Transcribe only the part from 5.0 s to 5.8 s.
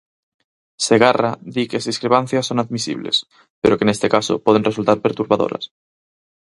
perturbadoras.